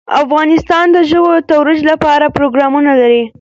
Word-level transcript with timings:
افغانستان 0.23 0.85
د 0.91 0.97
ژبو 1.09 1.29
د 1.37 1.41
ترویج 1.49 1.81
لپاره 1.91 2.33
پروګرامونه 2.37 2.91
لري. 3.01 3.23